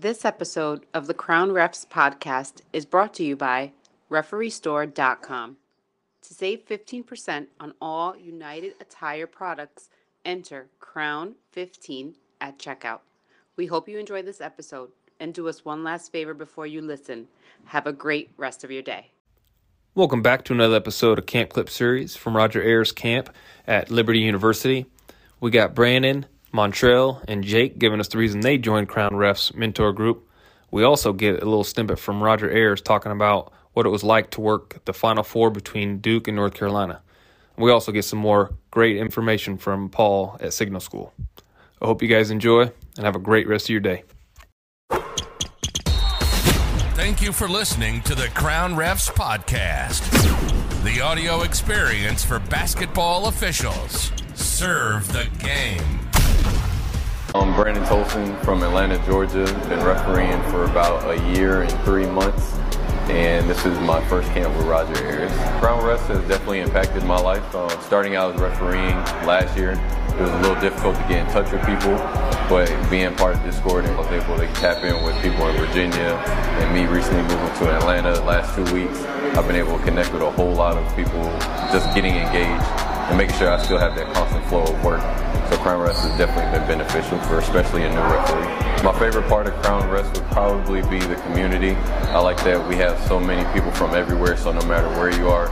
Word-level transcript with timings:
This 0.00 0.24
episode 0.24 0.86
of 0.94 1.08
the 1.08 1.12
Crown 1.12 1.48
Refs 1.48 1.84
podcast 1.84 2.60
is 2.72 2.86
brought 2.86 3.12
to 3.14 3.24
you 3.24 3.34
by 3.34 3.72
RefereeStore.com. 4.12 5.56
To 6.22 6.34
save 6.34 6.64
15% 6.68 7.48
on 7.58 7.74
all 7.82 8.16
United 8.16 8.74
Attire 8.80 9.26
products, 9.26 9.88
enter 10.24 10.68
Crown15 10.80 12.14
at 12.40 12.60
checkout. 12.60 13.00
We 13.56 13.66
hope 13.66 13.88
you 13.88 13.98
enjoy 13.98 14.22
this 14.22 14.40
episode 14.40 14.90
and 15.18 15.34
do 15.34 15.48
us 15.48 15.64
one 15.64 15.82
last 15.82 16.12
favor 16.12 16.32
before 16.32 16.68
you 16.68 16.80
listen. 16.80 17.26
Have 17.64 17.88
a 17.88 17.92
great 17.92 18.30
rest 18.36 18.62
of 18.62 18.70
your 18.70 18.82
day. 18.82 19.10
Welcome 19.96 20.22
back 20.22 20.44
to 20.44 20.52
another 20.52 20.76
episode 20.76 21.18
of 21.18 21.26
Camp 21.26 21.50
Clip 21.50 21.68
Series 21.68 22.14
from 22.14 22.36
Roger 22.36 22.62
Ayers 22.62 22.92
Camp 22.92 23.34
at 23.66 23.90
Liberty 23.90 24.20
University. 24.20 24.86
We 25.40 25.50
got 25.50 25.74
Brandon, 25.74 26.26
Montrell, 26.52 27.22
and 27.28 27.44
Jake 27.44 27.78
giving 27.78 28.00
us 28.00 28.08
the 28.08 28.18
reason 28.18 28.40
they 28.40 28.58
joined 28.58 28.88
Crown 28.88 29.16
Ref's 29.16 29.54
mentor 29.54 29.92
group. 29.92 30.28
We 30.70 30.82
also 30.82 31.12
get 31.12 31.42
a 31.42 31.44
little 31.44 31.64
snippet 31.64 31.98
from 31.98 32.22
Roger 32.22 32.50
Ayers 32.50 32.80
talking 32.80 33.12
about 33.12 33.52
what 33.72 33.86
it 33.86 33.90
was 33.90 34.02
like 34.02 34.30
to 34.32 34.40
work 34.40 34.84
the 34.84 34.92
Final 34.92 35.22
Four 35.22 35.50
between 35.50 35.98
Duke 35.98 36.28
and 36.28 36.36
North 36.36 36.54
Carolina. 36.54 37.00
We 37.56 37.70
also 37.70 37.92
get 37.92 38.04
some 38.04 38.18
more 38.18 38.54
great 38.70 38.96
information 38.96 39.56
from 39.58 39.88
Paul 39.88 40.36
at 40.40 40.52
Signal 40.52 40.80
School. 40.80 41.12
I 41.80 41.86
hope 41.86 42.02
you 42.02 42.08
guys 42.08 42.30
enjoy 42.30 42.70
and 42.96 43.04
have 43.04 43.16
a 43.16 43.20
great 43.20 43.46
rest 43.48 43.66
of 43.66 43.70
your 43.70 43.80
day. 43.80 44.04
Thank 46.94 47.22
you 47.22 47.32
for 47.32 47.48
listening 47.48 48.02
to 48.02 48.14
the 48.14 48.28
Crown 48.34 48.74
Refs 48.74 49.08
Podcast, 49.10 50.02
the 50.82 51.00
audio 51.00 51.42
experience 51.42 52.24
for 52.24 52.40
basketball 52.40 53.26
officials. 53.26 54.12
Serve 54.34 55.12
the 55.12 55.28
game. 55.38 55.97
I'm 57.38 57.54
Brandon 57.54 57.84
Tolson 57.84 58.36
from 58.44 58.64
Atlanta, 58.64 58.98
Georgia. 59.06 59.44
Been 59.68 59.84
refereeing 59.84 60.42
for 60.50 60.64
about 60.64 61.08
a 61.08 61.34
year 61.34 61.62
and 61.62 61.70
three 61.84 62.04
months, 62.04 62.58
and 63.08 63.48
this 63.48 63.64
is 63.64 63.78
my 63.78 64.04
first 64.08 64.28
camp 64.32 64.56
with 64.56 64.66
Roger 64.66 64.96
Ayers. 65.06 65.30
Crown 65.60 65.80
Refs 65.84 66.04
has 66.08 66.18
definitely 66.26 66.58
impacted 66.58 67.04
my 67.04 67.16
life. 67.16 67.54
Uh, 67.54 67.68
starting 67.80 68.16
out 68.16 68.34
as 68.34 68.40
refereeing 68.40 68.96
last 69.24 69.56
year, 69.56 69.70
it 69.70 70.20
was 70.20 70.30
a 70.30 70.38
little 70.40 70.60
difficult 70.60 70.96
to 70.96 71.02
get 71.02 71.24
in 71.24 71.32
touch 71.32 71.52
with 71.52 71.64
people, 71.64 71.94
but 72.50 72.66
being 72.90 73.14
part 73.14 73.36
of 73.36 73.44
Discord, 73.44 73.84
I 73.84 73.96
was 73.96 74.08
able 74.08 74.36
to 74.36 74.46
tap 74.54 74.82
in 74.82 75.04
with 75.04 75.14
people 75.22 75.46
in 75.46 75.64
Virginia, 75.64 76.20
and 76.58 76.74
me 76.74 76.92
recently 76.92 77.22
moving 77.22 77.56
to 77.58 77.70
Atlanta 77.70 78.14
the 78.14 78.24
last 78.24 78.52
two 78.56 78.64
weeks, 78.74 79.04
I've 79.38 79.46
been 79.46 79.54
able 79.54 79.78
to 79.78 79.84
connect 79.84 80.12
with 80.12 80.22
a 80.22 80.30
whole 80.32 80.54
lot 80.54 80.76
of 80.76 80.96
people 80.96 81.22
just 81.70 81.94
getting 81.94 82.16
engaged 82.16 82.64
and 83.08 83.16
making 83.16 83.36
sure 83.36 83.48
I 83.48 83.62
still 83.62 83.78
have 83.78 83.94
that 83.94 84.12
constant 84.12 84.44
flow 84.46 84.64
of 84.64 84.84
work. 84.84 85.27
So 85.48 85.56
Crown 85.56 85.86
Refs 85.86 86.00
has 86.00 86.18
definitely 86.18 86.58
been 86.58 86.68
beneficial 86.68 87.18
for 87.20 87.38
especially 87.38 87.84
a 87.84 87.88
new 87.88 87.96
referee. 87.96 88.84
My 88.84 88.96
favorite 88.98 89.26
part 89.28 89.46
of 89.46 89.54
Crown 89.62 89.82
Refs 89.84 90.12
would 90.14 90.30
probably 90.30 90.82
be 90.82 90.98
the 90.98 91.16
community. 91.22 91.70
I 92.10 92.18
like 92.20 92.36
that 92.44 92.68
we 92.68 92.76
have 92.76 93.00
so 93.08 93.18
many 93.18 93.50
people 93.54 93.72
from 93.72 93.94
everywhere, 93.94 94.36
so 94.36 94.52
no 94.52 94.60
matter 94.66 94.88
where 95.00 95.10
you 95.10 95.28
are, 95.28 95.48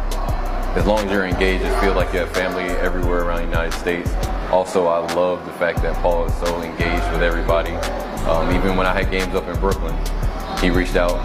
as 0.77 0.85
long 0.85 1.07
as 1.07 1.11
you're 1.11 1.25
engaged, 1.25 1.65
it 1.65 1.81
feels 1.81 1.97
like 1.97 2.13
you 2.13 2.19
have 2.19 2.31
family 2.33 2.65
everywhere 2.65 3.23
around 3.23 3.39
the 3.39 3.49
United 3.49 3.73
States. 3.79 4.13
Also, 4.51 4.87
I 4.87 4.99
love 5.15 5.45
the 5.47 5.53
fact 5.53 5.81
that 5.81 5.97
Paul 6.03 6.27
is 6.27 6.35
so 6.35 6.61
engaged 6.61 7.11
with 7.11 7.23
everybody. 7.23 7.73
Um, 8.27 8.55
even 8.55 8.77
when 8.77 8.87
I 8.87 8.93
had 8.93 9.11
games 9.11 9.35
up 9.35 9.49
in 9.49 9.59
Brooklyn, 9.59 9.97
he 10.61 10.69
reached 10.69 10.97
out, 10.97 11.17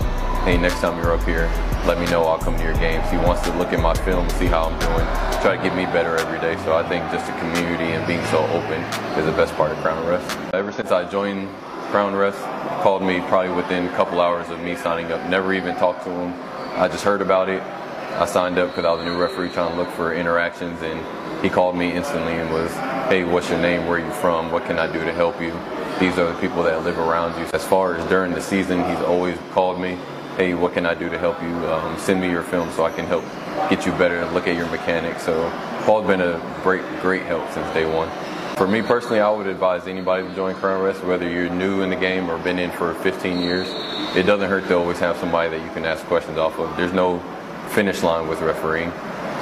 hey, 0.44 0.58
next 0.58 0.80
time 0.82 0.98
you're 0.98 1.14
up 1.14 1.24
here, 1.24 1.46
let 1.86 2.00
me 2.00 2.06
know, 2.08 2.24
I'll 2.24 2.40
come 2.40 2.58
to 2.58 2.64
your 2.64 2.74
games. 2.76 3.08
He 3.12 3.18
wants 3.18 3.44
to 3.44 3.54
look 3.58 3.74
at 3.74 3.80
my 3.80 3.94
film 3.94 4.24
and 4.24 4.32
see 4.34 4.48
how 4.48 4.64
I'm 4.66 4.80
doing, 4.80 5.06
try 5.42 5.56
to 5.56 5.62
get 5.62 5.76
me 5.76 5.86
better 5.86 6.18
every 6.18 6.40
day. 6.40 6.58
So 6.64 6.76
I 6.76 6.88
think 6.88 7.10
just 7.12 7.28
the 7.28 7.34
community 7.34 7.92
and 7.94 8.06
being 8.08 8.24
so 8.26 8.40
open 8.48 8.82
is 9.20 9.26
the 9.26 9.32
best 9.34 9.54
part 9.56 9.72
of 9.72 9.78
Crown 9.80 10.04
Refs. 10.06 10.54
Ever 10.54 10.72
since 10.72 10.92
I 10.92 11.08
joined 11.10 11.48
Crown 11.92 12.14
Refs, 12.14 12.42
called 12.82 13.04
me 13.04 13.20
probably 13.28 13.54
within 13.54 13.86
a 13.86 13.96
couple 13.96 14.20
hours 14.20 14.50
of 14.50 14.60
me 14.62 14.76
signing 14.76 15.12
up. 15.12 15.30
Never 15.30 15.54
even 15.54 15.76
talked 15.76 16.04
to 16.06 16.10
him. 16.10 16.34
I 16.74 16.88
just 16.88 17.04
heard 17.04 17.22
about 17.22 17.48
it. 17.48 17.62
I 17.62 18.26
signed 18.26 18.58
up 18.58 18.70
because 18.70 18.86
I 18.86 18.92
was 18.92 19.02
a 19.02 19.06
new 19.06 19.20
referee 19.20 19.50
trying 19.50 19.72
to 19.72 19.78
look 19.78 19.90
for 19.92 20.14
interactions, 20.14 20.82
and 20.82 21.44
he 21.44 21.50
called 21.50 21.76
me 21.78 21.92
instantly 21.92 22.34
and 22.34 22.52
was, 22.52 22.72
hey, 23.10 23.24
what's 23.24 23.50
your 23.50 23.60
name? 23.60 23.86
Where 23.88 24.02
are 24.02 24.06
you 24.06 24.12
from? 24.14 24.52
What 24.52 24.66
can 24.66 24.80
I 24.80 24.92
do 24.92 25.00
to 25.06 25.14
help 25.14 25.40
you? 25.40 25.52
These 26.00 26.18
are 26.18 26.34
the 26.34 26.40
people 26.42 26.64
that 26.64 26.84
live 26.84 26.98
around 26.98 27.40
you. 27.40 27.48
As 27.54 27.64
far 27.64 27.96
as 27.96 28.10
during 28.10 28.34
the 28.34 28.42
season, 28.42 28.84
he's 28.90 29.00
always 29.06 29.38
called 29.52 29.80
me, 29.80 29.98
hey, 30.42 30.56
what 30.56 30.74
can 30.74 30.88
I 30.88 30.96
do 30.96 31.08
to 31.08 31.20
help 31.20 31.40
you? 31.44 31.54
Um, 31.68 32.00
send 32.00 32.20
me 32.20 32.28
your 32.28 32.42
film 32.42 32.72
so 32.72 32.84
I 32.84 32.92
can 32.92 33.06
help 33.06 33.24
get 33.70 33.86
you 33.86 33.92
better 33.92 34.22
and 34.22 34.34
look 34.34 34.48
at 34.48 34.56
your 34.56 34.68
mechanics. 34.72 35.24
So 35.24 35.52
Paul's 35.86 36.08
been 36.08 36.20
a 36.20 36.42
great, 36.64 36.82
great 37.00 37.22
help 37.22 37.48
since 37.52 37.72
day 37.76 37.86
one. 37.86 38.10
For 38.58 38.68
me 38.68 38.82
personally, 38.82 39.20
I 39.20 39.30
would 39.30 39.46
advise 39.46 39.86
anybody 39.86 40.28
to 40.28 40.34
join 40.34 40.56
Crown 40.56 40.82
Refs, 40.82 41.06
whether 41.06 41.30
you're 41.30 41.48
new 41.52 41.84
in 41.84 41.92
the 41.92 41.96
game 41.96 42.28
or 42.28 42.40
been 42.40 42.58
in 42.58 42.72
for 42.72 42.96
15 42.96 43.38
years. 43.38 43.68
It 44.18 44.24
doesn't 44.24 44.50
hurt 44.50 44.68
to 44.70 44.78
always 44.78 44.98
have 44.98 45.16
somebody 45.18 45.52
that 45.52 45.64
you 45.64 45.72
can 45.74 45.86
ask 45.86 46.04
questions 46.06 46.40
off 46.40 46.58
of. 46.58 46.76
There's 46.76 46.92
no 46.92 47.20
finish 47.70 48.02
line 48.02 48.28
with 48.28 48.42
refereeing. 48.42 48.92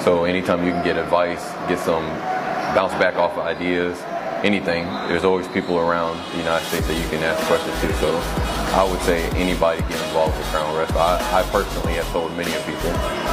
So 0.04 0.26
anytime 0.26 0.66
you 0.66 0.74
can 0.74 0.84
get 0.84 0.98
advice, 0.98 1.50
get 1.70 1.80
some 1.80 2.04
bounce 2.76 2.92
back 2.96 3.16
off 3.16 3.38
of 3.38 3.46
ideas, 3.46 3.98
anything, 4.44 4.84
there's 5.08 5.24
always 5.24 5.48
people 5.48 5.78
around 5.80 6.18
the 6.34 6.40
United 6.40 6.66
States 6.68 6.88
that 6.88 7.02
you 7.02 7.08
can 7.08 7.24
ask 7.24 7.42
questions 7.48 7.80
to. 7.80 7.94
So 8.02 8.59
I 8.72 8.84
would 8.84 9.02
say 9.02 9.28
anybody 9.32 9.82
get 9.82 10.02
involved 10.08 10.38
with 10.38 10.46
Crown 10.48 10.74
Refs. 10.76 10.96
I, 10.96 11.40
I 11.40 11.44
personally 11.52 11.94
have 11.94 12.08
told 12.10 12.36
many 12.38 12.54
of 12.54 12.66
people 12.66 12.92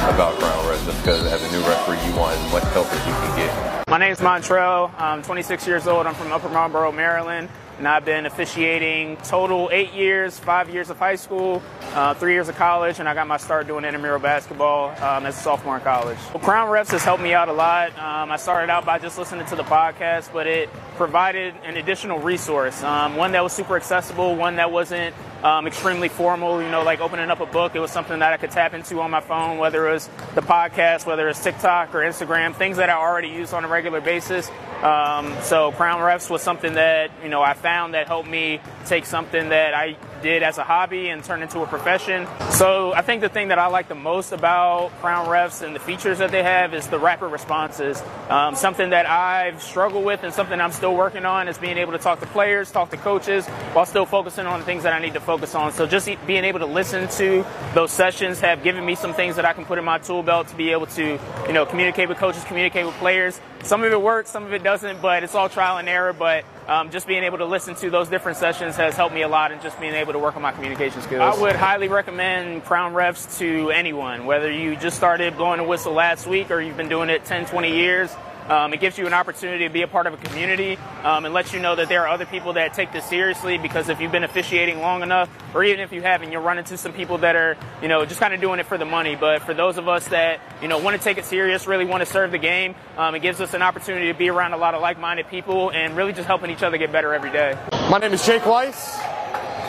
about 0.09 0.37
Crown 0.39 0.57
just 0.87 0.99
because 1.01 1.25
as 1.25 1.43
a 1.43 1.51
new 1.51 1.61
referee, 1.67 1.99
you 2.09 2.17
want 2.17 2.37
as 2.37 2.51
much 2.51 2.63
help 2.73 2.87
as 2.87 3.05
you 3.05 3.13
can 3.13 3.37
get. 3.37 3.87
My 3.89 3.97
name 3.97 4.11
is 4.11 4.19
Montrell. 4.19 4.91
I'm 4.97 5.21
26 5.21 5.67
years 5.67 5.85
old. 5.85 6.07
I'm 6.07 6.15
from 6.15 6.31
Upper 6.31 6.49
Marlboro, 6.49 6.91
Maryland. 6.91 7.49
And 7.77 7.87
I've 7.87 8.05
been 8.05 8.25
officiating 8.25 9.17
total 9.17 9.69
eight 9.71 9.93
years, 9.93 10.39
five 10.39 10.69
years 10.69 10.89
of 10.89 10.97
high 10.97 11.15
school, 11.15 11.61
uh, 11.93 12.15
three 12.15 12.33
years 12.33 12.49
of 12.49 12.55
college, 12.55 12.99
and 12.99 13.07
I 13.07 13.13
got 13.13 13.27
my 13.27 13.37
start 13.37 13.67
doing 13.67 13.85
intramural 13.85 14.19
basketball 14.19 14.89
um, 15.03 15.27
as 15.27 15.37
a 15.37 15.39
sophomore 15.39 15.75
in 15.77 15.83
college. 15.83 16.17
Well, 16.33 16.41
Crown 16.41 16.69
Refs 16.69 16.89
has 16.89 17.03
helped 17.03 17.21
me 17.21 17.35
out 17.35 17.49
a 17.49 17.53
lot. 17.53 17.89
Um, 17.99 18.31
I 18.31 18.37
started 18.37 18.71
out 18.71 18.83
by 18.83 18.97
just 18.97 19.19
listening 19.19 19.45
to 19.47 19.55
the 19.55 19.63
podcast, 19.63 20.33
but 20.33 20.47
it 20.47 20.69
provided 20.95 21.53
an 21.63 21.77
additional 21.77 22.17
resource, 22.17 22.81
um, 22.81 23.15
one 23.15 23.31
that 23.33 23.43
was 23.43 23.53
super 23.53 23.75
accessible, 23.75 24.35
one 24.35 24.55
that 24.55 24.71
wasn't 24.71 25.15
um, 25.43 25.67
extremely 25.67 26.09
formal, 26.09 26.61
you 26.61 26.69
know, 26.69 26.83
like 26.83 26.99
opening 26.99 27.29
up 27.29 27.39
a 27.39 27.45
book. 27.45 27.75
It 27.75 27.79
was 27.79 27.91
something 27.91 28.19
that 28.19 28.33
I 28.33 28.37
could 28.37 28.51
tap 28.51 28.73
into 28.73 29.01
on 29.01 29.11
my 29.11 29.21
phone, 29.21 29.57
whether 29.57 29.87
it 29.87 29.93
was 29.93 30.09
the 30.35 30.41
podcast, 30.41 31.05
whether 31.05 31.27
it's 31.27 31.43
TikTok 31.43 31.93
or 31.93 31.99
Instagram, 31.99 32.55
things 32.55 32.77
that 32.77 32.89
I 32.89 32.93
already 32.93 33.29
use 33.29 33.53
on 33.53 33.63
a 33.63 33.67
regular 33.67 34.01
basis. 34.01 34.49
Um, 34.81 35.35
so 35.41 35.71
Crown 35.71 35.99
Refs 35.99 36.29
was 36.29 36.41
something 36.41 36.73
that, 36.73 37.11
you 37.23 37.29
know, 37.29 37.41
I 37.41 37.53
found 37.53 37.93
that 37.93 38.07
helped 38.07 38.29
me 38.29 38.61
take 38.85 39.05
something 39.05 39.49
that 39.49 39.73
I 39.73 39.95
did 40.21 40.43
as 40.43 40.57
a 40.57 40.63
hobby 40.63 41.09
and 41.09 41.23
turned 41.23 41.43
into 41.43 41.61
a 41.61 41.67
profession. 41.67 42.27
So 42.51 42.93
I 42.93 43.01
think 43.01 43.21
the 43.21 43.29
thing 43.29 43.49
that 43.49 43.59
I 43.59 43.67
like 43.67 43.87
the 43.87 43.95
most 43.95 44.31
about 44.31 44.91
Crown 45.01 45.27
Refs 45.27 45.61
and 45.61 45.75
the 45.75 45.79
features 45.79 46.17
that 46.19 46.31
they 46.31 46.43
have 46.43 46.73
is 46.73 46.87
the 46.87 46.99
rapid 46.99 47.27
responses. 47.27 48.01
Um, 48.29 48.55
something 48.55 48.89
that 48.89 49.05
I've 49.05 49.61
struggled 49.61 50.05
with 50.05 50.23
and 50.23 50.33
something 50.33 50.59
I'm 50.59 50.71
still 50.71 50.95
working 50.95 51.25
on 51.25 51.47
is 51.47 51.57
being 51.57 51.77
able 51.77 51.93
to 51.93 51.97
talk 51.97 52.19
to 52.19 52.27
players, 52.27 52.71
talk 52.71 52.89
to 52.91 52.97
coaches, 52.97 53.45
while 53.73 53.85
still 53.85 54.05
focusing 54.05 54.45
on 54.45 54.59
the 54.59 54.65
things 54.65 54.83
that 54.83 54.93
I 54.93 54.99
need 54.99 55.13
to 55.13 55.19
focus 55.19 55.55
on. 55.55 55.71
So 55.71 55.85
just 55.85 56.09
being 56.25 56.43
able 56.43 56.59
to 56.59 56.65
listen 56.65 57.07
to 57.09 57.45
those 57.73 57.91
sessions 57.91 58.39
have 58.39 58.63
given 58.63 58.85
me 58.85 58.95
some 58.95 59.13
things 59.13 59.35
that 59.35 59.45
I 59.45 59.53
can 59.53 59.65
put 59.65 59.77
in 59.77 59.85
my 59.85 59.97
tool 59.99 60.23
belt 60.23 60.47
to 60.49 60.55
be 60.55 60.71
able 60.71 60.87
to, 60.87 61.19
you 61.47 61.53
know, 61.53 61.65
communicate 61.65 62.09
with 62.09 62.17
coaches, 62.17 62.43
communicate 62.43 62.85
with 62.85 62.95
players. 62.95 63.39
Some 63.63 63.83
of 63.83 63.91
it 63.91 64.01
works, 64.01 64.29
some 64.29 64.45
of 64.45 64.53
it 64.53 64.63
doesn't, 64.63 65.01
but 65.01 65.23
it's 65.23 65.35
all 65.35 65.49
trial 65.49 65.77
and 65.77 65.89
error. 65.89 66.13
But 66.13 66.45
um, 66.67 66.91
just 66.91 67.07
being 67.07 67.23
able 67.23 67.37
to 67.37 67.45
listen 67.45 67.75
to 67.75 67.89
those 67.89 68.09
different 68.09 68.37
sessions 68.37 68.75
has 68.75 68.95
helped 68.95 69.15
me 69.15 69.21
a 69.21 69.27
lot 69.27 69.51
in 69.51 69.61
just 69.61 69.79
being 69.79 69.93
able 69.93 70.13
to 70.13 70.19
work 70.19 70.35
on 70.35 70.41
my 70.41 70.51
communication 70.51 71.01
skills. 71.01 71.21
I 71.21 71.39
would 71.39 71.55
highly 71.55 71.87
recommend 71.87 72.65
Crown 72.65 72.93
Refs 72.93 73.37
to 73.39 73.71
anyone, 73.71 74.25
whether 74.25 74.51
you 74.51 74.75
just 74.75 74.97
started 74.97 75.37
blowing 75.37 75.59
a 75.59 75.63
whistle 75.63 75.93
last 75.93 76.27
week 76.27 76.51
or 76.51 76.59
you've 76.59 76.77
been 76.77 76.89
doing 76.89 77.09
it 77.09 77.23
10, 77.25 77.45
20 77.45 77.71
years. 77.71 78.13
Um, 78.49 78.73
it 78.73 78.79
gives 78.79 78.97
you 78.97 79.05
an 79.07 79.13
opportunity 79.13 79.67
to 79.67 79.73
be 79.73 79.81
a 79.81 79.87
part 79.87 80.07
of 80.07 80.13
a 80.13 80.17
community 80.17 80.77
um, 81.03 81.25
and 81.25 81.33
lets 81.33 81.53
you 81.53 81.59
know 81.59 81.75
that 81.75 81.89
there 81.89 82.03
are 82.03 82.07
other 82.07 82.25
people 82.25 82.53
that 82.53 82.73
take 82.73 82.93
this 82.93 83.05
seriously 83.05 83.57
because 83.57 83.89
if 83.89 83.99
you've 83.99 84.11
been 84.11 84.23
officiating 84.23 84.79
long 84.79 85.03
enough, 85.03 85.29
or 85.53 85.63
even 85.63 85.81
if 85.81 85.91
you 85.91 86.01
haven't, 86.01 86.31
you'll 86.31 86.41
run 86.41 86.57
into 86.57 86.77
some 86.77 86.93
people 86.93 87.17
that 87.19 87.35
are, 87.35 87.57
you 87.81 87.87
know, 87.87 88.05
just 88.05 88.19
kind 88.19 88.33
of 88.33 88.39
doing 88.39 88.59
it 88.59 88.65
for 88.65 88.77
the 88.77 88.85
money. 88.85 89.15
But 89.15 89.41
for 89.41 89.53
those 89.53 89.77
of 89.77 89.87
us 89.87 90.07
that, 90.09 90.39
you 90.61 90.67
know, 90.67 90.77
want 90.77 90.97
to 90.97 91.03
take 91.03 91.17
it 91.17 91.25
serious, 91.25 91.67
really 91.67 91.85
want 91.85 92.01
to 92.01 92.05
serve 92.05 92.31
the 92.31 92.37
game, 92.37 92.75
um, 92.97 93.15
it 93.15 93.19
gives 93.19 93.41
us 93.41 93.53
an 93.53 93.61
opportunity 93.61 94.11
to 94.11 94.17
be 94.17 94.29
around 94.29 94.53
a 94.53 94.57
lot 94.57 94.73
of 94.73 94.81
like 94.81 94.99
minded 94.99 95.27
people 95.27 95.69
and 95.71 95.97
really 95.97 96.13
just 96.13 96.27
helping 96.27 96.49
each 96.49 96.63
other 96.63 96.77
get 96.77 96.91
better 96.91 97.13
every 97.13 97.31
day. 97.31 97.57
My 97.89 97.97
name 97.97 98.13
is 98.13 98.25
Jake 98.25 98.45
Weiss. 98.45 98.97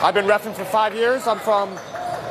I've 0.01 0.13
been 0.13 0.25
refing 0.25 0.55
for 0.55 0.63
five 0.63 0.95
years. 0.95 1.27
I'm 1.27 1.39
from 1.39 1.77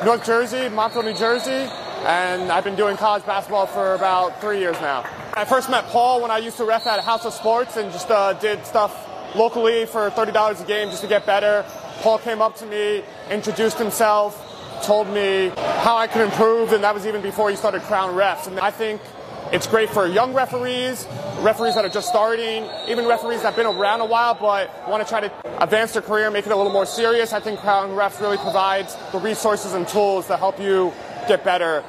North 0.03 0.25
Jersey, 0.25 0.71
Montville, 0.71 1.03
New 1.03 1.13
Jersey, 1.13 1.51
and 1.51 2.51
I've 2.51 2.65
been 2.65 2.77
doing 2.77 2.97
college 2.97 3.27
basketball 3.27 3.67
for 3.67 3.95
about 3.95 4.41
three 4.41 4.61
years 4.61 4.81
now. 4.81 5.05
I 5.39 5.45
first 5.45 5.71
met 5.71 5.87
Paul 5.87 6.21
when 6.21 6.33
I 6.33 6.39
used 6.39 6.57
to 6.57 6.65
ref 6.65 6.85
at 6.89 6.99
House 7.05 7.25
of 7.25 7.33
Sports 7.33 7.77
and 7.77 7.93
just 7.93 8.11
uh, 8.11 8.33
did 8.33 8.67
stuff 8.67 8.93
locally 9.37 9.87
for 9.87 10.11
$30 10.11 10.61
a 10.61 10.67
game 10.67 10.89
just 10.89 11.03
to 11.03 11.07
get 11.07 11.27
better. 11.27 11.65
Paul 12.01 12.19
came 12.19 12.43
up 12.43 12.57
to 12.57 12.67
me, 12.67 13.05
introduced 13.31 13.79
himself, 13.79 14.35
told 14.85 15.07
me 15.07 15.53
how 15.55 15.97
I 15.97 16.09
could 16.09 16.23
improve, 16.23 16.73
and 16.73 16.83
that 16.83 16.93
was 16.93 17.07
even 17.07 17.23
before 17.23 17.51
he 17.51 17.55
started 17.55 17.83
Crown 17.83 18.17
Refs. 18.17 18.49
And 18.49 18.59
I 18.59 18.73
think 18.73 19.01
it's 19.53 19.69
great 19.69 19.91
for 19.91 20.09
young 20.09 20.35
referees, 20.35 21.07
referees 21.39 21.77
that 21.77 21.85
are 21.85 21.89
just 21.89 22.09
starting, 22.09 22.69
even 22.89 23.07
referees 23.07 23.43
that 23.43 23.55
have 23.55 23.57
been 23.57 23.67
around 23.67 24.01
a 24.01 24.07
while 24.07 24.35
but 24.35 24.89
want 24.89 25.05
to 25.05 25.09
try 25.09 25.21
to 25.21 25.63
advance 25.63 25.93
their 25.93 26.03
career, 26.03 26.33
make 26.33 26.47
it 26.47 26.53
a 26.53 26.57
little 26.57 26.73
more 26.73 26.85
serious. 26.85 27.33
I 27.33 27.39
think 27.39 27.61
Crown 27.61 27.91
Refs 27.91 28.21
really 28.21 28.39
provides 28.39 28.97
the 29.13 29.21
resources 29.21 29.75
and 29.75 29.87
tools 29.87 30.27
to 30.27 30.37
help 30.37 30.59
you 30.59 30.93
get 31.29 31.45
better. 31.45 31.85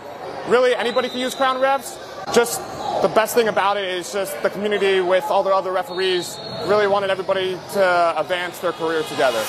Really, 0.48 0.76
anybody 0.76 1.10
can 1.10 1.18
use 1.18 1.34
Crown 1.34 1.56
Refs. 1.56 1.98
Just 2.32 2.62
the 3.02 3.08
best 3.10 3.34
thing 3.34 3.48
about 3.48 3.78
it 3.78 3.86
is 3.86 4.12
just 4.12 4.42
the 4.44 4.50
community 4.50 5.00
with 5.00 5.24
all 5.26 5.42
the 5.44 5.50
other 5.50 5.72
referees 5.72 6.38
really 6.66 6.88
wanted 6.88 7.10
everybody 7.10 7.58
to 7.74 8.14
advance 8.18 8.60
their 8.60 8.74
career 8.74 9.04
together. 9.04 9.44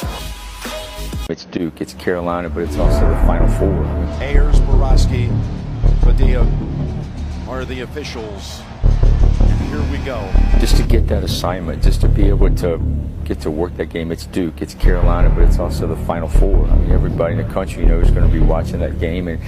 It's 1.29 1.44
Duke, 1.47 1.81
it's 1.81 1.94
Carolina, 1.94 2.49
but 2.49 2.62
it's 2.62 2.76
also 2.76 3.08
the 3.08 3.17
Final 3.26 3.49
Four. 3.49 3.85
Ayers, 4.23 4.61
Borowski, 4.61 5.31
Padilla 6.00 6.47
are 7.49 7.64
the 7.64 7.81
officials. 7.81 8.62
Here 9.81 9.99
we 9.99 10.05
go. 10.05 10.31
Just 10.59 10.77
to 10.77 10.82
get 10.82 11.06
that 11.09 11.25
assignment, 11.25 11.82
just 11.82 12.03
to 12.03 12.09
be 12.09 12.29
able 12.29 12.55
to 12.56 12.79
get 13.25 13.41
to 13.41 13.50
work 13.50 13.77
that 13.77 13.87
game. 13.87 14.11
It's 14.11 14.27
Duke, 14.27 14.61
it's 14.61 14.75
Carolina, 14.75 15.31
but 15.31 15.44
it's 15.44 15.59
also 15.59 15.87
the 15.87 15.97
Final 16.05 16.29
Four. 16.29 16.67
I 16.67 16.75
mean, 16.75 16.91
everybody 16.91 17.37
in 17.37 17.47
the 17.47 17.55
country 17.55 17.87
knows 17.87 18.06
is 18.06 18.11
going 18.11 18.27
to 18.27 18.32
be 18.32 18.44
watching 18.44 18.81
that 18.81 18.99
game, 18.99 19.29
and 19.29 19.41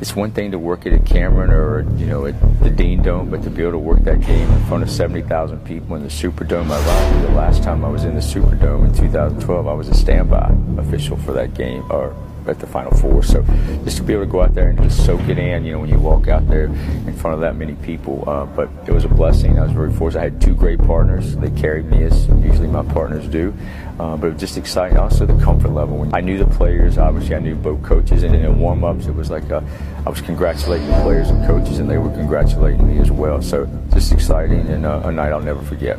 it's 0.00 0.14
one 0.14 0.32
thing 0.32 0.50
to 0.50 0.58
work 0.58 0.86
it 0.86 0.92
at 0.92 1.06
Cameron 1.06 1.50
or 1.50 1.82
you 1.96 2.06
know 2.06 2.26
at 2.26 2.34
the 2.60 2.68
Dean 2.68 3.02
Dome, 3.02 3.30
but 3.30 3.42
to 3.44 3.50
be 3.50 3.62
able 3.62 3.72
to 3.72 3.78
work 3.78 4.00
that 4.00 4.20
game 4.20 4.50
in 4.50 4.64
front 4.66 4.82
of 4.82 4.90
70,000 4.90 5.64
people 5.64 5.96
in 5.96 6.02
the 6.02 6.08
Superdome. 6.08 6.70
Ironically, 6.70 7.22
the 7.22 7.34
last 7.34 7.62
time 7.62 7.84
I 7.84 7.88
was 7.88 8.04
in 8.04 8.14
the 8.14 8.20
Superdome 8.20 8.86
in 8.86 8.94
2012, 8.94 9.66
I 9.66 9.72
was 9.72 9.88
a 9.88 9.94
standby 9.94 10.54
official 10.76 11.16
for 11.16 11.32
that 11.32 11.54
game, 11.54 11.84
or 11.90 12.14
at 12.48 12.58
the 12.58 12.66
Final 12.66 12.92
Four. 12.98 13.22
So 13.22 13.42
just 13.84 13.96
to 13.98 14.02
be 14.02 14.12
able 14.12 14.24
to 14.24 14.30
go 14.30 14.42
out 14.42 14.54
there 14.54 14.70
and 14.70 14.82
just 14.82 15.04
soak 15.04 15.20
it 15.28 15.38
in, 15.38 15.64
you 15.64 15.72
know, 15.72 15.80
when 15.80 15.88
you 15.88 15.98
walk 15.98 16.28
out 16.28 16.46
there 16.48 16.64
in 16.64 17.14
front 17.14 17.34
of 17.34 17.40
that 17.40 17.56
many 17.56 17.74
people. 17.76 18.28
Uh, 18.28 18.46
but 18.46 18.68
it 18.86 18.92
was 18.92 19.04
a 19.04 19.08
blessing. 19.08 19.58
I 19.58 19.62
was 19.62 19.72
very 19.72 19.92
fortunate. 19.92 20.20
I 20.20 20.24
had 20.24 20.40
two 20.40 20.54
great 20.54 20.78
partners. 20.78 21.36
They 21.36 21.50
carried 21.50 21.86
me 21.86 22.04
as 22.04 22.26
usually 22.28 22.68
my 22.68 22.82
partners 22.82 23.26
do. 23.28 23.54
Uh, 23.98 24.16
but 24.16 24.28
it 24.28 24.32
was 24.34 24.40
just 24.40 24.56
exciting. 24.56 24.96
Also, 24.96 25.26
the 25.26 25.42
comfort 25.42 25.70
level. 25.70 26.08
I 26.14 26.20
knew 26.20 26.38
the 26.38 26.46
players. 26.46 26.98
Obviously, 26.98 27.34
I 27.34 27.40
knew 27.40 27.56
both 27.56 27.82
coaches. 27.82 28.22
And 28.22 28.34
in 28.34 28.42
the 28.42 28.52
warm-ups, 28.52 29.06
it 29.06 29.14
was 29.14 29.28
like 29.28 29.50
uh, 29.50 29.60
I 30.06 30.10
was 30.10 30.20
congratulating 30.20 30.86
the 30.86 31.00
players 31.02 31.30
and 31.30 31.44
coaches, 31.46 31.80
and 31.80 31.90
they 31.90 31.98
were 31.98 32.10
congratulating 32.10 32.86
me 32.86 33.00
as 33.00 33.10
well. 33.10 33.42
So 33.42 33.68
just 33.92 34.12
exciting 34.12 34.68
and 34.68 34.86
uh, 34.86 35.02
a 35.04 35.12
night 35.12 35.32
I'll 35.32 35.40
never 35.40 35.62
forget. 35.62 35.98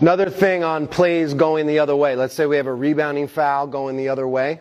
Another 0.00 0.30
thing 0.30 0.64
on 0.64 0.88
plays 0.88 1.34
going 1.34 1.66
the 1.66 1.80
other 1.80 1.94
way. 1.94 2.16
Let's 2.16 2.32
say 2.32 2.46
we 2.46 2.56
have 2.56 2.66
a 2.66 2.72
rebounding 2.72 3.28
foul 3.28 3.66
going 3.66 3.98
the 3.98 4.08
other 4.08 4.26
way. 4.26 4.58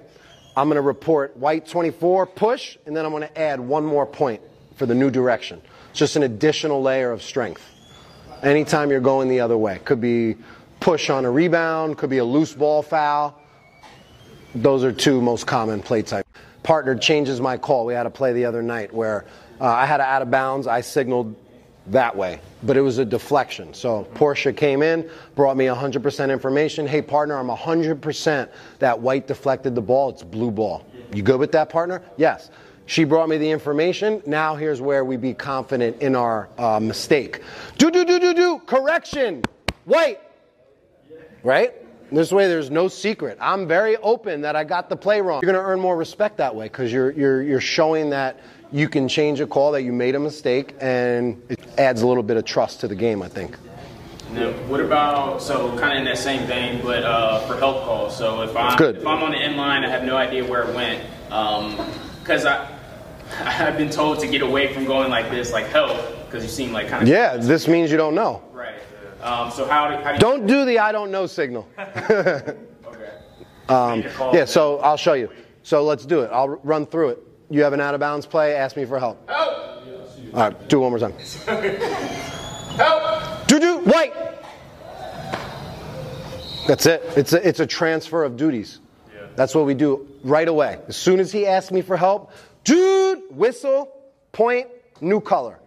I'm 0.58 0.68
going 0.68 0.76
to 0.76 0.82
report 0.82 1.38
white 1.38 1.66
24 1.66 2.26
push, 2.26 2.78
and 2.86 2.94
then 2.94 3.06
I'm 3.06 3.12
going 3.12 3.24
to 3.24 3.40
add 3.40 3.62
one 3.62 3.86
more 3.86 4.06
point 4.06 4.42
for 4.76 4.86
the 4.86 4.94
new 4.94 5.10
direction. 5.10 5.62
It's 5.92 6.00
just 6.00 6.18
an 6.18 6.24
additional 6.24 6.82
layer 6.82 7.14
of 7.14 7.22
strength. 7.22 7.64
Anytime 8.44 8.90
you're 8.90 9.00
going 9.00 9.30
the 9.30 9.40
other 9.40 9.58
way, 9.58 9.80
could 9.86 10.02
be 10.02 10.36
push 10.82 11.10
on 11.10 11.24
a 11.24 11.32
rebound, 11.32 11.98
could 11.98 12.10
be 12.10 12.18
a 12.18 12.26
loose 12.26 12.54
ball 12.54 12.82
foul. 12.82 13.42
Those 14.54 14.84
are 14.84 14.92
two 14.92 15.22
most 15.22 15.48
common 15.48 15.82
play 15.82 16.02
types. 16.02 16.28
Partner 16.64 16.98
changes 16.98 17.40
my 17.40 17.56
call. 17.56 17.86
We 17.86 17.94
had 17.94 18.06
a 18.06 18.10
play 18.10 18.34
the 18.34 18.44
other 18.44 18.62
night 18.62 18.94
where 18.94 19.24
uh, 19.62 19.68
I 19.68 19.86
had 19.86 20.02
a 20.02 20.04
out 20.04 20.22
of 20.22 20.30
bounds. 20.30 20.68
I 20.68 20.82
signaled 20.82 21.34
that 21.88 22.16
way, 22.16 22.40
but 22.64 22.78
it 22.78 22.82
was 22.82 22.98
a 22.98 23.06
deflection. 23.06 23.74
So 23.74 24.04
Portia 24.14 24.54
came 24.54 24.82
in, 24.82 25.10
brought 25.36 25.58
me 25.58 25.66
100% 25.66 26.32
information. 26.32 26.86
Hey, 26.86 27.02
partner, 27.02 27.38
I'm 27.38 27.48
100% 27.48 28.50
that 28.80 29.00
white 29.00 29.28
deflected 29.28 29.76
the 29.76 29.82
ball. 29.82 30.10
It's 30.10 30.24
blue 30.24 30.52
ball. 30.52 30.86
You 31.14 31.24
good 31.24 31.40
with 31.40 31.52
that, 31.54 31.70
partner? 31.70 32.02
Yes. 32.18 32.52
She 32.86 33.04
brought 33.04 33.30
me 33.30 33.38
the 33.38 33.50
information. 33.50 34.22
Now 34.26 34.56
here's 34.56 34.82
where 34.82 35.06
we 35.06 35.16
be 35.16 35.34
confident 35.34 36.02
in 36.02 36.16
our 36.16 36.50
uh, 36.58 36.80
mistake. 36.80 37.42
Do, 37.78 37.92
do, 37.92 38.04
do, 38.04 38.20
do, 38.20 38.34
do. 38.34 38.60
Correction. 38.66 39.44
White. 39.86 40.20
Right? 41.44 41.74
This 42.12 42.32
way, 42.32 42.48
there's 42.48 42.72
no 42.72 42.88
secret. 42.88 43.38
I'm 43.40 43.68
very 43.68 43.98
open 43.98 44.42
that 44.42 44.56
I 44.56 44.64
got 44.64 44.90
the 44.90 44.96
play 44.96 45.22
wrong. 45.22 45.42
You're 45.44 45.52
going 45.52 45.64
to 45.64 45.70
earn 45.70 45.80
more 45.80 45.96
respect 45.96 46.38
that 46.38 46.56
way 46.56 46.66
because 46.66 46.92
you're, 46.92 47.12
you're, 47.12 47.42
you're 47.44 47.62
showing 47.62 48.10
that 48.10 48.40
you 48.72 48.90
can 48.90 49.08
change 49.08 49.40
a 49.40 49.48
call 49.48 49.72
that 49.74 49.84
you 49.84 49.92
made 49.92 50.16
a 50.16 50.20
mistake, 50.20 50.76
and 50.80 51.42
it 51.50 51.60
adds 51.78 52.02
a 52.02 52.08
little 52.08 52.24
bit 52.24 52.38
of 52.38 52.46
trust 52.46 52.82
to 52.82 52.88
the 52.88 52.96
game, 52.96 53.22
I 53.22 53.28
think. 53.28 53.58
Now, 54.32 54.52
what 54.68 54.80
about 54.80 55.42
so 55.42 55.76
kind 55.80 55.94
of 55.94 55.98
in 56.00 56.06
that 56.06 56.18
same 56.18 56.46
vein, 56.46 56.82
but 56.84 57.04
uh, 57.04 57.40
for 57.48 57.58
help 57.58 57.84
calls? 57.84 58.16
So 58.16 58.44
if 58.44 58.56
I'm 58.56 58.78
Good. 58.78 58.98
if 58.98 59.08
I'm 59.08 59.24
on 59.24 59.32
the 59.32 59.40
end 59.40 59.58
line, 59.58 59.84
I 59.84 59.90
have 59.90 60.04
no 60.04 60.18
idea 60.18 60.46
where 60.46 60.70
it 60.70 60.76
went 60.76 61.04
because 62.20 62.46
I 62.46 62.70
I've 63.40 63.78
been 63.78 63.90
told 63.90 64.20
to 64.20 64.28
get 64.28 64.42
away 64.42 64.72
from 64.74 64.86
going 64.86 65.10
like 65.10 65.32
this, 65.32 65.52
like 65.52 65.66
help, 65.68 65.98
because 66.26 66.44
you 66.44 66.50
seem 66.50 66.72
like 66.72 66.90
kind 66.90 67.04
of 67.04 67.10
Yeah, 67.10 67.38
this 67.38 67.68
means 67.68 67.90
you 67.90 67.98
don't 67.98 68.14
know. 68.14 68.44
Right. 69.20 69.42
Um, 69.46 69.52
so 69.52 69.68
how 69.68 69.90
do, 69.90 69.96
how 70.04 70.10
do 70.10 70.14
you 70.14 70.20
Don't 70.20 70.48
do 70.48 70.66
the 70.66 70.80
I 70.80 70.92
don't 70.92 71.12
know 71.12 71.28
signal. 71.28 71.68
um, 73.70 74.04
yeah, 74.34 74.46
so 74.46 74.80
I'll 74.80 74.98
show 74.98 75.14
you. 75.14 75.30
So 75.64 75.84
let's 75.84 76.06
do 76.06 76.22
it. 76.22 76.32
I'll 76.32 76.50
run 76.64 76.86
through 76.86 77.10
it. 77.10 77.20
You 77.50 77.64
have 77.64 77.74
an 77.74 77.82
out 77.82 77.94
of 77.94 78.00
bounds 78.00 78.26
play, 78.26 78.56
ask 78.56 78.76
me 78.78 78.86
for 78.86 79.00
help. 79.00 79.28
help 79.30 79.60
All 80.34 80.42
right, 80.42 80.70
do 80.70 80.78
it 80.78 80.82
one 80.82 80.92
more 80.92 81.00
time. 81.00 81.14
help? 82.78 83.48
Do 83.48 83.60
do 83.60 83.80
white. 83.80 84.14
That's 86.68 86.86
it. 86.86 87.02
It's 87.18 87.34
a, 87.34 87.48
it's 87.48 87.60
a 87.60 87.66
transfer 87.66 88.24
of 88.24 88.38
duties. 88.38 88.80
That's 89.36 89.56
what 89.56 89.66
we 89.66 89.74
do 89.74 90.08
right 90.24 90.48
away. 90.48 90.80
As 90.88 90.98
soon 90.98 91.20
as 91.20 91.32
he 91.32 91.48
asks 91.48 91.72
me 91.72 91.82
for 91.82 91.98
help, 91.98 92.32
dude, 92.64 93.24
whistle, 93.32 93.90
point, 94.32 94.68
new 95.02 95.22
color. 95.22 95.60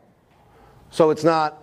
So 0.91 1.11
it's 1.11 1.25
not. 1.25 1.59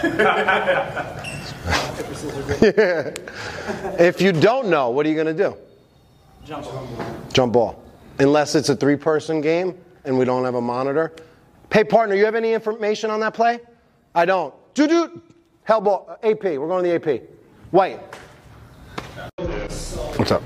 if 3.98 4.20
you 4.20 4.32
don't 4.32 4.68
know, 4.68 4.90
what 4.90 5.04
are 5.04 5.08
you 5.08 5.14
going 5.14 5.26
to 5.26 5.34
do? 5.34 5.56
Jump. 6.44 6.66
Jump 7.32 7.52
ball. 7.52 7.82
Unless 8.18 8.54
it's 8.54 8.70
a 8.70 8.76
three 8.76 8.96
person 8.96 9.40
game 9.40 9.78
and 10.04 10.18
we 10.18 10.24
don't 10.24 10.44
have 10.44 10.54
a 10.54 10.60
monitor. 10.60 11.12
Hey, 11.72 11.84
partner, 11.84 12.14
you 12.14 12.24
have 12.24 12.34
any 12.34 12.52
information 12.52 13.10
on 13.10 13.20
that 13.20 13.34
play? 13.34 13.60
I 14.14 14.24
don't. 14.24 14.54
Do 14.74 14.88
do. 14.88 15.22
Held 15.64 15.84
ball. 15.84 16.18
AP. 16.22 16.42
We're 16.42 16.66
going 16.66 16.84
to 16.84 16.98
the 16.98 17.14
AP. 17.14 17.22
White. 17.70 18.00
What's 20.16 20.32
up? 20.32 20.42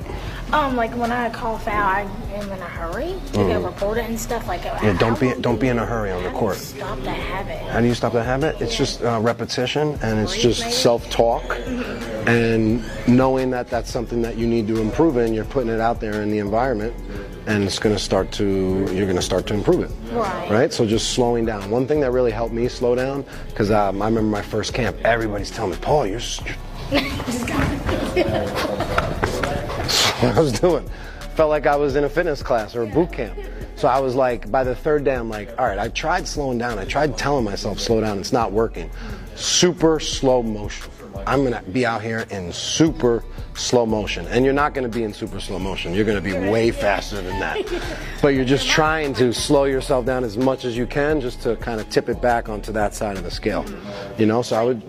Um, 0.54 0.76
like 0.76 0.92
when 0.96 1.10
I 1.10 1.30
call 1.30 1.58
foul, 1.58 1.82
I 1.82 2.02
am 2.34 2.52
in 2.52 2.60
a 2.60 2.64
hurry 2.64 3.14
to 3.32 3.38
go 3.38 3.60
report 3.60 3.98
it 3.98 4.04
and 4.04 4.18
stuff. 4.18 4.46
Like, 4.46 4.60
Mm. 4.60 4.82
Yeah, 4.82 4.98
don't 4.98 5.18
be 5.18 5.34
don't 5.40 5.58
be 5.58 5.66
in 5.68 5.80
a 5.80 5.84
hurry 5.84 6.12
on 6.12 6.22
the 6.22 6.30
court. 6.30 6.56
Stop 6.56 7.00
that 7.00 7.18
habit. 7.18 7.58
How 7.72 7.80
do 7.80 7.86
you 7.88 7.94
stop 7.94 8.12
that 8.12 8.24
habit? 8.24 8.60
It's 8.60 8.76
just 8.76 9.02
uh, 9.02 9.18
repetition 9.20 9.98
and 10.00 10.20
it's 10.20 10.36
just 10.36 10.70
self 10.70 11.10
talk 11.10 11.44
and 12.26 12.84
knowing 13.08 13.50
that 13.50 13.68
that's 13.68 13.90
something 13.90 14.22
that 14.22 14.38
you 14.38 14.46
need 14.46 14.68
to 14.68 14.80
improve 14.80 15.16
in. 15.16 15.34
You're 15.34 15.44
putting 15.44 15.70
it 15.70 15.80
out 15.80 16.00
there 16.00 16.22
in 16.22 16.30
the 16.30 16.38
environment 16.38 16.94
and 17.46 17.64
it's 17.64 17.80
going 17.80 17.94
to 17.94 18.00
start 18.00 18.30
to 18.32 18.44
you're 18.92 19.06
going 19.06 19.16
to 19.16 19.22
start 19.22 19.46
to 19.48 19.54
improve 19.54 19.80
it. 19.80 19.90
Right. 20.12 20.50
Right. 20.50 20.72
So 20.72 20.86
just 20.86 21.14
slowing 21.14 21.44
down. 21.44 21.68
One 21.68 21.86
thing 21.86 21.98
that 22.00 22.12
really 22.12 22.30
helped 22.30 22.54
me 22.54 22.68
slow 22.68 22.94
down 22.94 23.24
because 23.48 23.72
um, 23.72 24.00
I 24.00 24.06
remember 24.06 24.30
my 24.30 24.42
first 24.42 24.72
camp. 24.72 24.96
Everybody's 25.04 25.50
telling 25.50 25.72
me, 25.72 25.78
Paul, 25.80 26.06
you're. 26.06 26.20
That's 26.90 27.44
what 30.28 30.38
I 30.38 30.40
was 30.40 30.52
doing. 30.52 30.90
Felt 31.34 31.50
like 31.50 31.66
I 31.66 31.76
was 31.76 31.96
in 31.96 32.04
a 32.04 32.08
fitness 32.08 32.42
class 32.42 32.76
or 32.76 32.82
a 32.82 32.86
boot 32.86 33.12
camp. 33.12 33.36
So 33.76 33.88
I 33.88 33.98
was 33.98 34.14
like, 34.14 34.50
by 34.50 34.62
the 34.62 34.74
third 34.74 35.04
day, 35.04 35.16
I'm 35.16 35.28
like, 35.28 35.50
all 35.58 35.66
right, 35.66 35.78
I 35.78 35.88
tried 35.88 36.28
slowing 36.28 36.58
down. 36.58 36.78
I 36.78 36.84
tried 36.84 37.18
telling 37.18 37.44
myself 37.44 37.80
slow 37.80 38.00
down. 38.00 38.18
It's 38.20 38.32
not 38.32 38.52
working. 38.52 38.90
Super 39.34 39.98
slow 39.98 40.42
motion. 40.42 40.90
I'm 41.26 41.42
gonna 41.42 41.62
be 41.62 41.86
out 41.86 42.02
here 42.02 42.26
in 42.30 42.52
super 42.52 43.24
slow 43.54 43.86
motion, 43.86 44.26
and 44.26 44.44
you're 44.44 44.54
not 44.54 44.74
gonna 44.74 44.88
be 44.88 45.04
in 45.04 45.12
super 45.12 45.40
slow 45.40 45.58
motion. 45.58 45.94
You're 45.94 46.04
gonna 46.04 46.20
be 46.20 46.32
way 46.32 46.70
faster 46.70 47.16
than 47.16 47.38
that. 47.40 47.58
But 48.22 48.28
you're 48.28 48.44
just 48.44 48.66
trying 48.66 49.12
to 49.14 49.34
slow 49.34 49.64
yourself 49.64 50.06
down 50.06 50.24
as 50.24 50.38
much 50.38 50.64
as 50.64 50.76
you 50.76 50.86
can, 50.86 51.20
just 51.20 51.42
to 51.42 51.56
kind 51.56 51.78
of 51.78 51.90
tip 51.90 52.08
it 52.08 52.22
back 52.22 52.48
onto 52.48 52.72
that 52.72 52.94
side 52.94 53.18
of 53.18 53.22
the 53.22 53.30
scale. 53.30 53.66
You 54.16 54.24
know, 54.24 54.40
so 54.40 54.56
I 54.56 54.62
would 54.64 54.82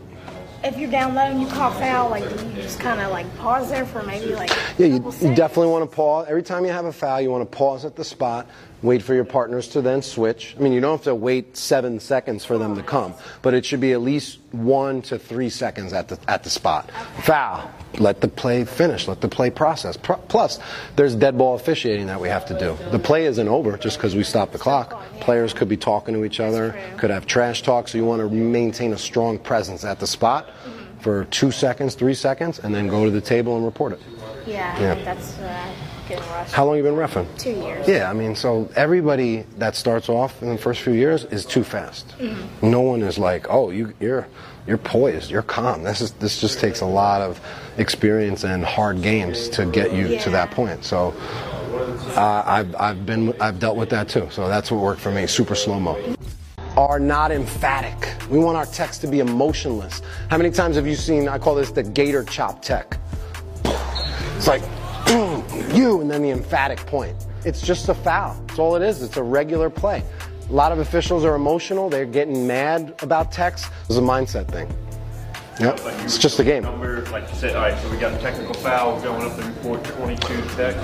If 0.66 0.80
you're 0.80 0.90
down 0.90 1.14
low 1.14 1.22
and 1.22 1.40
you 1.40 1.46
call 1.48 1.70
foul, 1.70 2.10
like 2.10 2.28
do 2.28 2.48
you 2.48 2.54
just 2.64 2.80
kind 2.80 3.00
of 3.00 3.12
like 3.12 3.28
pause 3.38 3.70
there 3.70 3.86
for 3.86 4.02
maybe 4.02 4.34
like. 4.34 4.50
Yeah, 4.80 4.88
you, 4.88 5.14
you 5.22 5.36
definitely 5.36 5.68
want 5.68 5.88
to 5.88 5.96
pause. 5.96 6.26
Every 6.28 6.42
time 6.42 6.66
you 6.66 6.72
have 6.72 6.86
a 6.86 6.92
foul, 6.92 7.22
you 7.22 7.30
want 7.30 7.50
to 7.50 7.56
pause 7.56 7.86
at 7.86 7.96
the 7.96 8.04
spot, 8.04 8.50
wait 8.86 9.02
for 9.02 9.14
your 9.14 9.26
partners 9.26 9.68
to 9.70 9.82
then 9.82 10.02
switch. 10.02 10.56
I 10.58 10.62
mean, 10.62 10.74
you 10.74 10.80
don't 10.82 10.92
have 10.98 11.04
to 11.06 11.16
wait 11.16 11.58
seven 11.58 12.00
seconds 12.00 12.46
for 12.46 12.58
them 12.58 12.76
to 12.76 12.84
come, 12.84 13.14
but 13.42 13.54
it 13.54 13.66
should 13.66 13.80
be 13.80 13.94
at 13.94 14.02
least 14.02 14.40
one 14.52 15.02
to 15.04 15.20
three 15.20 15.50
seconds 15.50 15.92
at 15.94 16.08
the, 16.08 16.18
at 16.28 16.44
the 16.44 16.50
spot. 16.50 16.90
Foul, 17.24 17.70
let 18.00 18.22
the 18.22 18.28
play 18.28 18.64
finish, 18.66 19.08
let 19.08 19.22
the 19.22 19.28
play 19.28 19.50
process. 19.50 19.98
Plus, 19.98 20.60
there's 20.96 21.16
dead 21.16 21.38
ball 21.38 21.56
officiating 21.56 22.08
that 22.08 22.20
we 22.22 22.30
have 22.30 22.46
to 22.46 22.58
do. 22.58 22.78
The 22.92 23.00
play 23.00 23.26
isn't 23.26 23.48
over 23.48 23.78
just 23.78 23.98
because 23.98 24.16
we 24.16 24.24
stop 24.24 24.52
the 24.52 24.58
clock. 24.60 25.02
Players 25.20 25.54
could 25.54 25.70
be 25.70 25.78
talking 25.78 26.14
to 26.14 26.24
each 26.26 26.40
other, 26.40 26.76
could 26.98 27.10
have 27.10 27.26
trash 27.26 27.62
talk, 27.64 27.88
so 27.88 27.98
you 27.98 28.06
want 28.06 28.22
to 28.22 28.30
maintain 28.30 28.94
a 28.94 28.98
strong 28.98 29.38
presence 29.40 29.84
at 29.84 30.00
the 30.00 30.08
spot 30.08 30.50
for 31.00 31.26
two 31.26 31.52
seconds, 31.52 31.96
three 31.96 32.14
seconds, 32.16 32.60
and 32.60 32.74
then 32.74 32.88
go 32.88 33.06
to 33.06 33.12
the 33.12 33.22
table 33.22 33.56
and 33.58 33.66
report 33.66 33.94
it. 33.94 34.00
Yeah, 34.48 34.80
Yeah. 34.80 34.96
that's 35.04 35.38
uh, 35.40 35.72
getting 36.08 36.28
rushed. 36.30 36.54
How 36.54 36.66
long 36.66 36.78
you 36.78 36.84
been 36.84 36.96
refing? 36.96 37.28
Two 37.38 37.52
years. 37.52 37.88
Yeah, 37.88 38.10
I 38.10 38.14
mean, 38.14 38.36
so 38.36 38.70
everybody 38.76 39.46
that 39.58 39.76
starts 39.76 40.10
off 40.10 40.42
in 40.42 40.50
the 40.50 40.58
first 40.58 40.82
few 40.82 40.94
years 40.94 41.26
is 41.26 41.46
too 41.46 41.64
fast. 41.64 42.16
No 42.62 42.82
one 42.82 43.02
is 43.02 43.18
like, 43.18 43.48
oh, 43.50 43.70
you, 43.70 43.94
you're 44.00 44.28
you're 44.68 44.78
poised, 44.80 45.30
you're 45.30 45.44
calm. 45.44 45.84
This 45.84 46.02
is 46.02 46.12
this 46.14 46.42
just 46.42 46.60
takes 46.60 46.82
a 46.82 46.86
lot 46.86 47.22
of 47.22 47.40
experience 47.78 48.44
and 48.44 48.66
hard 48.66 49.02
games 49.02 49.48
to 49.50 49.66
get 49.66 49.94
you 49.94 50.18
to 50.20 50.30
that 50.32 50.52
point. 50.52 50.84
So 50.84 51.14
uh, 52.16 52.44
I've 52.46 52.76
I've 52.76 53.06
been 53.06 53.40
I've 53.42 53.60
dealt 53.60 53.78
with 53.78 53.90
that 53.90 54.10
too. 54.10 54.28
So 54.32 54.48
that's 54.48 54.72
what 54.72 54.82
worked 54.82 55.02
for 55.02 55.12
me. 55.12 55.28
Super 55.28 55.56
slow 55.56 55.80
mo. 55.80 56.16
Are 56.78 57.00
not 57.00 57.32
emphatic. 57.32 58.14
We 58.30 58.38
want 58.40 58.58
our 58.58 58.66
techs 58.66 58.98
to 59.00 59.08
be 59.08 59.20
emotionless. 59.20 60.02
How 60.30 60.38
many 60.38 60.52
times 60.52 60.76
have 60.76 60.88
you 60.88 60.96
seen? 60.96 61.30
I 61.30 61.38
call 61.38 61.56
this 61.56 61.72
the 61.72 61.84
gator 61.84 62.24
chop 62.24 62.62
tech. 62.62 62.98
It's 64.36 64.48
like 64.48 64.62
you, 65.76 66.02
and 66.02 66.10
then 66.10 66.22
the 66.22 66.32
emphatic 66.32 66.80
point. 66.80 67.16
It's 67.44 67.62
just 67.62 67.90
a 67.90 67.94
foul. 67.94 68.42
That's 68.48 68.60
all 68.60 68.76
it 68.76 68.82
is. 68.82 69.02
It's 69.02 69.18
a 69.18 69.24
regular 69.24 69.70
play. 69.70 70.04
A 70.50 70.54
lot 70.54 70.72
of 70.72 70.80
officials 70.80 71.24
are 71.24 71.36
emotional. 71.36 71.90
They're 71.90 72.06
getting 72.06 72.46
mad 72.46 72.94
about 73.02 73.32
techs. 73.32 73.68
It's 73.88 73.98
a 73.98 74.02
mindset 74.02 74.48
thing. 74.48 74.68
Yep. 75.60 75.80
It's 76.04 76.18
just 76.18 76.40
a 76.40 76.44
game. 76.44 76.64
Number, 76.64 77.06
like 77.12 77.30
you 77.30 77.36
said, 77.36 77.56
all 77.56 77.64
right, 77.64 77.82
so 77.82 77.90
we 77.90 77.98
got 77.98 78.14
a 78.14 78.18
technical 78.18 78.54
foul 78.56 79.02
going 79.02 79.26
up 79.26 79.38
the 79.38 79.44
report 79.44 79.84
22 79.84 80.42
tech. 80.56 80.76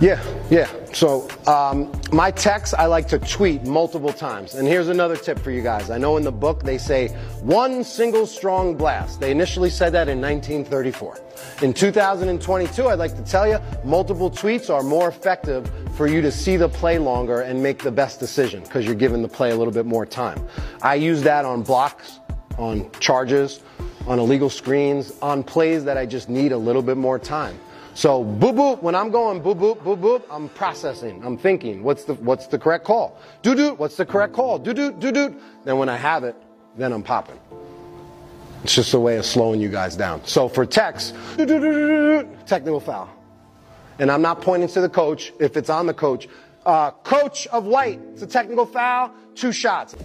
Yeah, 0.00 0.18
yeah. 0.48 0.66
So 0.94 1.28
um, 1.46 1.92
my 2.10 2.30
techs, 2.30 2.72
I 2.72 2.86
like 2.86 3.06
to 3.08 3.18
tweet 3.18 3.64
multiple 3.64 4.14
times. 4.14 4.54
And 4.54 4.66
here's 4.66 4.88
another 4.88 5.14
tip 5.14 5.38
for 5.38 5.50
you 5.50 5.60
guys. 5.60 5.90
I 5.90 5.98
know 5.98 6.16
in 6.16 6.24
the 6.24 6.32
book 6.32 6.62
they 6.62 6.78
say 6.78 7.08
one 7.42 7.84
single 7.84 8.26
strong 8.26 8.74
blast. 8.74 9.20
They 9.20 9.30
initially 9.30 9.68
said 9.68 9.92
that 9.92 10.08
in 10.08 10.18
1934. 10.18 11.20
In 11.60 11.74
2022, 11.74 12.88
I'd 12.88 12.98
like 12.98 13.14
to 13.14 13.22
tell 13.22 13.46
you, 13.46 13.58
multiple 13.84 14.30
tweets 14.30 14.70
are 14.70 14.82
more 14.82 15.08
effective 15.08 15.70
for 15.96 16.06
you 16.06 16.22
to 16.22 16.32
see 16.32 16.56
the 16.56 16.68
play 16.68 16.98
longer 16.98 17.42
and 17.42 17.62
make 17.62 17.82
the 17.82 17.92
best 17.92 18.18
decision 18.18 18.62
because 18.62 18.86
you're 18.86 18.94
giving 18.94 19.20
the 19.20 19.28
play 19.28 19.50
a 19.50 19.56
little 19.56 19.72
bit 19.72 19.84
more 19.84 20.06
time. 20.06 20.42
I 20.80 20.94
use 20.94 21.20
that 21.24 21.44
on 21.44 21.62
blocks, 21.62 22.20
on 22.56 22.90
charges, 23.00 23.60
on 24.06 24.18
illegal 24.18 24.48
screens, 24.48 25.12
on 25.20 25.42
plays 25.42 25.84
that 25.84 25.98
I 25.98 26.06
just 26.06 26.30
need 26.30 26.52
a 26.52 26.58
little 26.58 26.82
bit 26.82 26.96
more 26.96 27.18
time. 27.18 27.60
So 27.94 28.24
boop 28.24 28.54
boop, 28.54 28.82
when 28.82 28.94
I'm 28.94 29.10
going 29.10 29.42
boop 29.42 29.58
boop 29.58 29.78
boop 29.78 30.00
boop, 30.00 30.22
I'm 30.30 30.48
processing, 30.50 31.22
I'm 31.24 31.36
thinking, 31.36 31.82
what's 31.82 32.04
the 32.04 32.14
what's 32.14 32.46
the 32.46 32.58
correct 32.58 32.84
call? 32.84 33.18
Doo 33.42 33.54
doo, 33.54 33.74
what's 33.74 33.96
the 33.96 34.06
correct 34.06 34.32
call? 34.32 34.58
Doo 34.58 34.72
doo 34.72 34.92
doo 34.92 35.12
doo. 35.12 35.36
Then 35.64 35.78
when 35.78 35.88
I 35.88 35.96
have 35.96 36.24
it, 36.24 36.36
then 36.76 36.92
I'm 36.92 37.02
popping. 37.02 37.38
It's 38.62 38.74
just 38.74 38.94
a 38.94 39.00
way 39.00 39.16
of 39.16 39.24
slowing 39.24 39.60
you 39.60 39.68
guys 39.68 39.96
down. 39.96 40.24
So 40.24 40.48
for 40.48 40.66
techs, 40.66 41.12
doo 41.36 41.46
doo 41.46 41.60
doo 41.60 41.72
doo 41.72 42.22
doo, 42.22 42.28
technical 42.46 42.80
foul. 42.80 43.10
And 43.98 44.10
I'm 44.10 44.22
not 44.22 44.40
pointing 44.40 44.68
to 44.70 44.80
the 44.80 44.88
coach 44.88 45.32
if 45.40 45.56
it's 45.56 45.68
on 45.68 45.86
the 45.86 45.94
coach. 45.94 46.28
Uh, 46.64 46.90
coach 46.90 47.46
of 47.48 47.64
white, 47.64 48.00
it's 48.12 48.22
a 48.22 48.26
technical 48.26 48.66
foul, 48.66 49.12
two 49.34 49.52
shots. 49.52 49.96